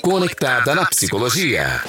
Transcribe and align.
Conectada 0.00 0.74
na 0.74 0.86
psicologia. 0.86 1.82